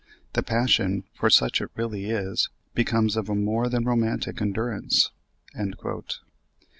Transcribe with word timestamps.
The 0.33 0.41
passion, 0.41 1.03
for 1.13 1.29
such 1.29 1.61
it 1.61 1.69
really 1.75 2.09
is, 2.09 2.49
becomes 2.73 3.15
of 3.15 3.29
a 3.29 3.35
more 3.35 3.69
than 3.69 3.85
romantic 3.85 4.41
endurance." 4.41 5.11